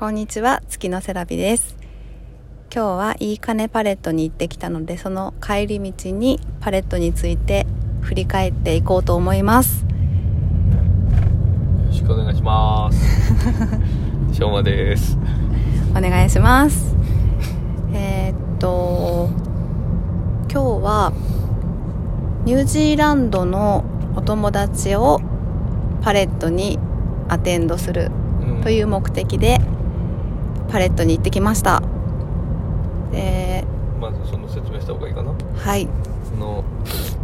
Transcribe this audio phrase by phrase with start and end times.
[0.00, 1.76] こんにちは月のセラビです。
[2.74, 7.66] 今日はいい金パレットに行ってきたのでその帰り道にパレットについて
[8.00, 9.84] 振り返っていこうと思います。
[9.84, 9.88] よ
[11.84, 14.34] ろしくお願いします。
[14.34, 15.18] しょうまです。
[15.90, 16.96] お願いします。
[17.92, 19.28] えー、っと
[20.50, 21.12] 今日は
[22.46, 23.84] ニュージーランドの
[24.16, 25.20] お友達を
[26.00, 26.78] パレットに
[27.28, 28.10] アテンドする
[28.62, 29.60] という目的で、
[30.70, 31.82] パレットに行ってきました。
[33.12, 33.64] で
[34.00, 35.34] まずその説明した方がいいかな。
[35.56, 35.88] はい。
[36.24, 36.64] その、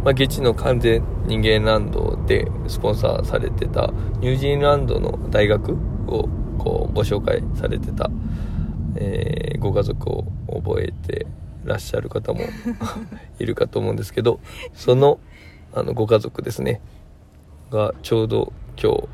[0.03, 5.73] まあ、ゲチの完全人間ランドでスポンサーされてたニュージーランドの大学
[6.07, 8.09] をこうご紹介されてた、
[8.95, 11.25] えー、ご家族を覚えて
[11.63, 12.41] らっしゃる方も
[13.39, 14.39] いるかと思うんですけど
[14.73, 15.19] その
[15.73, 16.81] あのご家族ですね。
[17.69, 19.07] がちょうど今日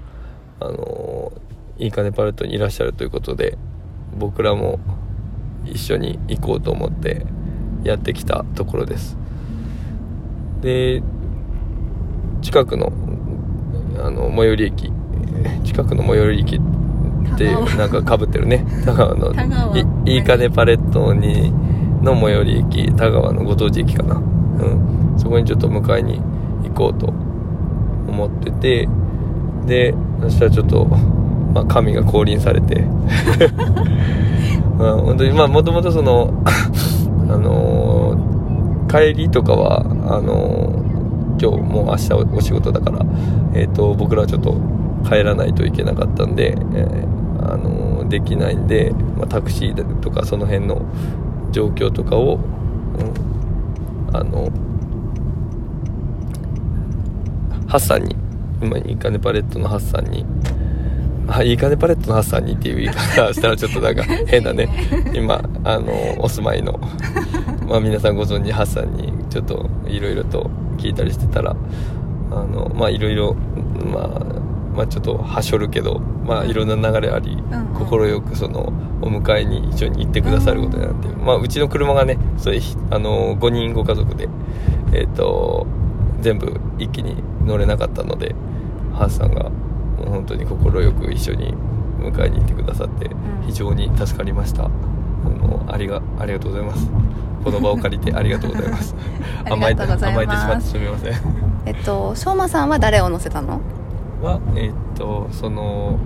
[0.59, 1.31] あの
[1.77, 3.57] いいかねパレットにいらっしゃるということで
[4.17, 4.79] 僕らも
[5.65, 7.25] 一緒に行こうと思って
[7.83, 9.17] やってきたところです。
[10.61, 11.01] で
[12.41, 12.91] 近くの
[13.99, 14.91] あの最寄り駅
[15.63, 18.65] 近くの最寄り駅ってなんかかぶってるね。
[18.85, 19.33] 田川の
[20.05, 21.53] いいかねパレットに
[22.01, 24.15] の最寄り駅田川のご当地駅かな。
[24.15, 24.93] うん。
[25.17, 26.19] そこにちょっと迎えに
[26.63, 27.13] 行こうと
[28.07, 28.89] 思ってて
[29.65, 30.87] でそしたらちょっと
[31.53, 32.85] まあ、神が降臨されて。
[34.77, 36.33] まあ、本当にまあもともとその
[37.29, 43.05] あのー、帰りとかはあのー、今日もう明日お仕事だから、
[43.53, 44.55] えーと、僕らはちょっと
[45.07, 50.81] 帰らないといけなかったんで、えー、あのー、できないんで、まあ、タクシーとかその辺の
[51.51, 52.39] 状況とかを、
[54.09, 54.49] うん、あの
[57.67, 58.15] ハッサンに
[58.61, 60.25] 今にカネパレットのハッサンに
[61.27, 64.69] あいい金パレットのハッサンにっていう言い方したらちょっとなんか変なね。
[65.13, 66.79] 今あのお住まいの
[67.67, 71.55] まあ皆さんご存知ハッサンにちょっといろいろと聞いたりしてたら
[72.31, 74.43] あのまあいろいろまあ
[74.75, 77.37] まあちょっとはしょるけどまあいろんな流れあり
[77.73, 84.27] 快、くそのお迎えに一緒に行ってくださることになって、まあうちの車がねそれあの5人ご家族で
[84.93, 85.67] えっ、と
[86.21, 88.35] 全部一気に乗れなかったので
[88.93, 89.51] ハッサンが
[89.97, 90.57] もう本当に快
[90.93, 91.53] く一緒に
[91.99, 93.09] 迎えに行ってくださって
[93.45, 96.89] 非常に助かりました、うん、あのありがありがとうございます。
[97.43, 98.95] この場を借りてありがとうございます。
[99.49, 101.13] 甘えて甘えてしまってすみません。
[101.65, 103.59] えっとしょうまさんは誰を乗せたの？
[104.21, 105.97] はえっとその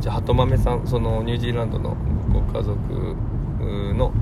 [0.00, 1.96] じゃあ鳩豆さんそのニュージーランドの
[2.32, 2.76] ご家族
[3.94, 4.12] の、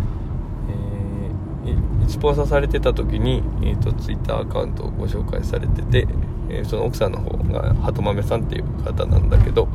[1.65, 6.07] えー、スポーされてた時に、えーと、とツイッターアカウントをご紹介されてて、
[6.51, 9.69] えー、その奥さんの方が鳩豆さんっていう方なんだけど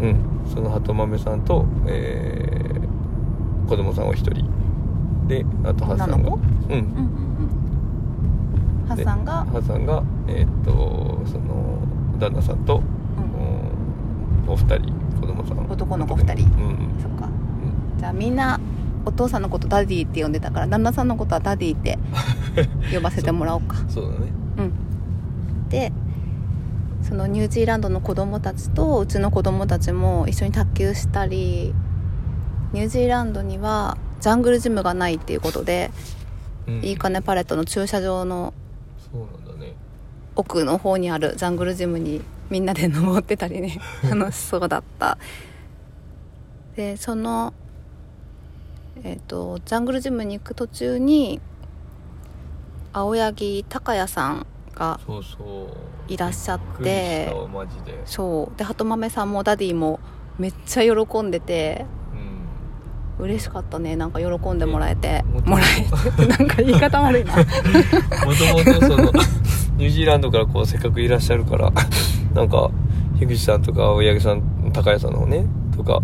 [0.00, 0.16] うん
[0.52, 4.44] その鳩豆さんと、えー、子供さんお一人。
[5.28, 6.28] であとハッサンが。
[6.28, 6.38] うん、
[6.72, 7.22] うん
[8.88, 9.32] ハッサンが？
[9.44, 11.78] ハッサンがえー、っとその
[12.18, 12.82] 旦那さんと、
[14.46, 15.58] うん、お二人子供さん。
[15.70, 18.60] 男の子二人、うん、そっか、うん、じゃあみんな
[19.06, 21.98] お父さんのことダディって呼んでたから旦那さんのことはダディって
[22.92, 23.76] 呼ばせてもらおうか。
[23.88, 24.16] そうだね。
[24.36, 24.41] うん
[25.72, 25.90] て
[27.02, 31.74] そのニュージーランドの子供たちとうちの子供たちも一緒に卓球したり
[32.74, 35.90] ニュージーランドにはジャングルジムがないっていうことで、
[36.68, 38.54] うん、いいかねパレットの駐車場の
[40.36, 43.78] 奥の方にあるジャングルジムにみんなで登ってたりね。
[44.08, 45.18] 楽しそうだった。
[46.76, 47.52] でその
[49.02, 51.40] えっ、ー、とジャングルジムに行く途中に
[52.94, 55.00] 青柳高也さんが
[56.08, 57.32] いらっしゃって。
[58.04, 58.58] そう。
[58.58, 60.00] で鳩豆さんもダディも
[60.38, 61.86] めっちゃ喜んでて、
[63.18, 63.96] うん、嬉しかったね。
[63.96, 65.24] なんか喜んでもらえて。
[65.44, 66.26] もらえて。
[66.26, 67.36] なんか言い方悪いな。
[67.36, 69.12] もともとその
[69.76, 71.72] ニュージーランドからこうせっかくいらっしゃるから
[72.34, 72.70] なんか
[73.18, 75.46] 樋口さんとか青柳さん高谷さんの方ね
[75.76, 76.02] とか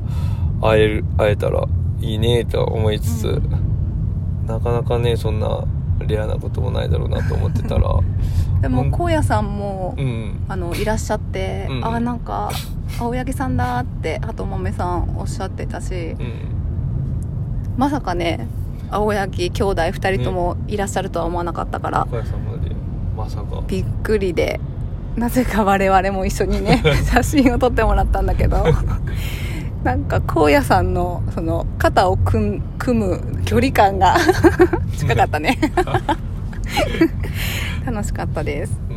[0.60, 1.64] 会える会えたら
[2.00, 5.64] いいねと思いつつ、うん、なかなかねそんな
[6.08, 7.88] レアなこともないだろうなと思ってたら。
[8.60, 12.50] でも荒野さんも、うん、あのいらっしゃって、うん、あなんか
[12.98, 16.32] 青柳さんだって鳩豆さんおっしゃってたし、うん、
[17.76, 18.48] まさかね
[18.90, 22.08] 青柳兄弟2人ともいらっしゃるとは思わなかったから、
[23.16, 23.62] まさか。
[23.68, 24.58] びっくりで
[25.16, 28.64] なぜか我々も一緒にね 写真を撮ってもらったんだけど
[29.84, 34.16] なんか荒野さんのその肩を組む距離感が
[34.96, 35.56] 近かったね。
[37.86, 38.96] 楽しかったです、うん、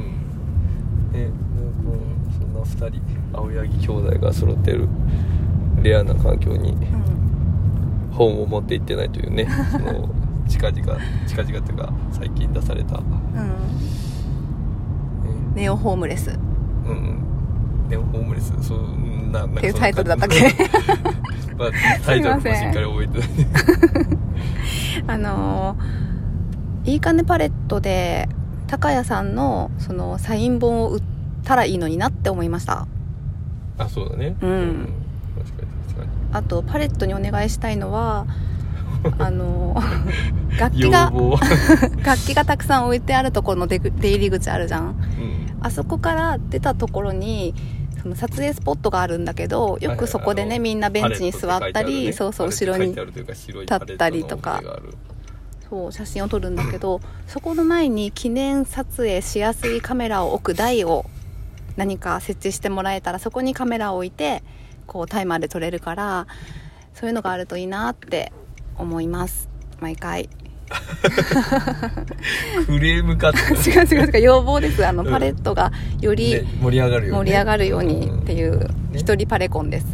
[1.14, 1.30] え
[2.38, 3.02] そんな2人
[3.34, 4.90] 青柳兄弟が揃ってる
[5.82, 6.78] レアな環境にうん。
[8.12, 10.14] 本を持って行ってないというねその
[10.50, 13.06] 近々近々というか最近出された、うん。
[15.56, 16.32] ネオホームレス。
[16.32, 16.38] うん。
[16.90, 17.22] うん
[17.92, 18.54] でもホームレス。
[18.62, 18.80] そう
[19.32, 20.42] なっていうタイトルだったっけ？
[21.58, 21.70] まあ、
[22.06, 23.30] タイトルもしっかり覚えてない。
[25.08, 26.02] あのー
[26.84, 28.28] いいかねパレットで
[28.66, 31.02] 高谷さんのそのサイン本を売っ
[31.44, 32.88] たらいいのになって思いました。
[33.78, 34.36] あそうだね。
[34.42, 34.90] うん。
[35.38, 38.26] 確かに確かにあとパレットにお願いしたいのは
[39.20, 41.12] あのー楽器が
[42.04, 44.86] 楽器がたくさん置いてあるところの出入り口あるじゃん。
[44.86, 44.96] うん。
[45.62, 47.54] あそこから出たところに
[48.02, 52.14] その撮影スポットがあるんだけどよくそこでねはいはいあのみんなベンチに座ったり、ね。
[52.14, 54.62] そうそう後ろに立ったりとか。
[55.70, 61.06] そう写真を撮るんだけどそこの前に記念撮影しやすいカメラを置く台を
[61.78, 64.44] 何か設置してもらえたらそこにカメラを置いて
[64.86, 66.28] こうタイマーで撮れるから
[66.94, 68.34] そういうのがあるといいなって
[68.78, 69.50] 思います。
[69.80, 70.30] 毎回
[72.66, 73.40] クレームかって。
[73.70, 74.86] 違う違う違う要望です。
[74.86, 75.12] あのうん。
[75.12, 78.68] パレットがよりね盛り上がるように盛り上がるようにっていうね。
[78.96, 79.88] 一人パレコンです。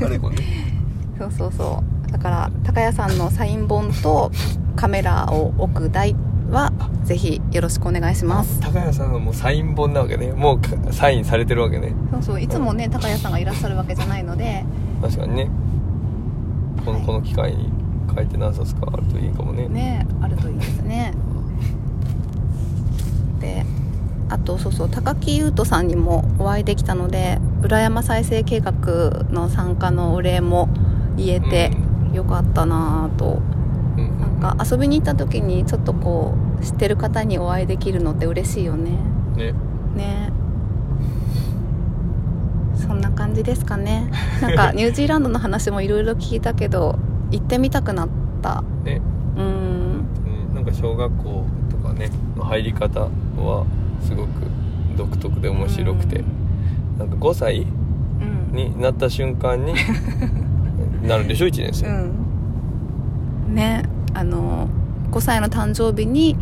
[0.00, 0.36] パレコね。
[1.18, 2.12] そうそうそう。
[2.12, 4.30] だから高谷さんのサイン本と
[4.76, 6.14] カメラを置く台
[6.50, 6.72] は
[7.04, 8.60] ぜひよろしくお願いします。
[8.60, 10.32] 高谷さんはもうサイン本なわけね。
[10.32, 11.94] もうかサインされてるわけね。
[12.12, 12.40] そうそう。
[12.40, 14.64] いつもね高谷さんがいらっしゃるわけじゃないので。
[15.00, 15.50] 確かにね。
[16.84, 17.06] この,、はい。
[17.06, 17.70] この機会に
[18.14, 19.68] 書いて何冊かあるといいかもね。
[19.68, 21.14] ねあるといいですね。
[23.40, 23.64] で
[24.28, 28.72] あとそうそう高木優斗さんにもお会いできたので裏山再生計画
[29.30, 30.68] の参加のお礼も
[31.16, 31.70] 言えて
[32.12, 33.40] よかったなぁと。
[33.96, 34.40] うんうん。
[34.40, 38.92] なんか遊びに行った時にちょっとこう知ってる方にお会いできるのって嬉しいよね。
[39.36, 39.52] ね。
[39.94, 40.32] ね。
[42.76, 44.10] そんな感じですかね。
[44.40, 46.98] なんかニュージーランドの話もいろいろ聞いたけど
[47.32, 48.08] 行ってみたくなっ
[48.42, 48.62] た。
[48.84, 49.00] ね。
[49.36, 49.44] うん。
[49.44, 53.66] うんなんか小学校とかねの入り方は
[54.02, 54.28] すごく
[54.96, 56.98] 独特で面白くて、うん。
[56.98, 58.54] なんか5歳うん。
[58.54, 59.74] になった瞬間に
[61.02, 61.90] なるんでしょ？1年生、う
[63.50, 63.54] ん。
[63.54, 63.82] ね
[64.14, 64.68] あの
[65.10, 66.36] 5歳の誕生日に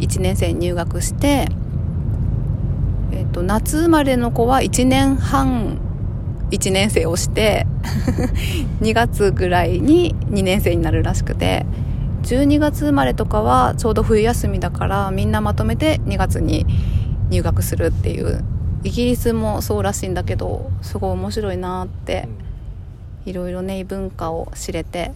[0.00, 1.46] 1年生に入学して、
[3.12, 5.78] えっと夏生まれの子は1年半
[6.54, 7.66] 1年生をして
[8.80, 11.66] 2月ぐらいに2年生になるらしくて
[12.22, 16.64] 12月生まれとかはちょうど冬休みだからみんなまとめて2月に
[17.30, 18.44] 入学するっていう
[18.84, 22.28] イギリスもそうらしいんだけどすごい面白いなって
[23.26, 25.12] いろいろね異文化を知れて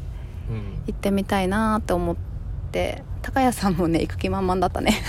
[0.50, 0.82] うん。
[0.87, 2.17] 行ってみたいなって思っ
[2.73, 4.94] て高谷さんもね行く気満々だったね。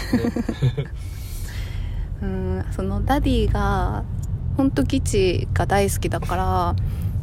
[2.22, 4.04] うんそのダディが
[4.60, 6.76] 本当基地が大好きだから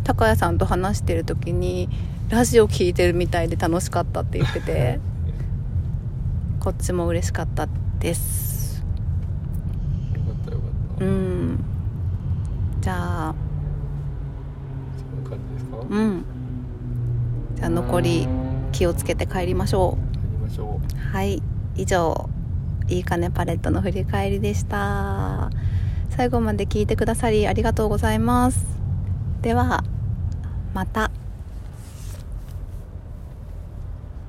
[0.04, 1.90] 高谷さんと話してる時に
[2.30, 5.00] ラジオ聞いてるみたいで楽しかったって言ってて
[6.60, 7.68] こっちも嬉しかった
[8.00, 8.82] です。
[10.14, 11.64] よかったよかった、うん。
[12.80, 12.94] じゃ
[13.28, 13.34] あ
[14.96, 16.24] そんな感じですか、帰うん。
[17.54, 18.28] じゃあ残り
[18.72, 20.16] 気をつけて帰りましょう。
[20.32, 21.14] りましょう。
[21.14, 21.42] はい。
[21.76, 22.30] 以上
[22.88, 25.50] いいかねパレットの振り返りでした
[26.16, 28.64] 最後まで聞いてくださりありがとうございます。
[29.42, 29.84] では
[30.72, 31.10] また。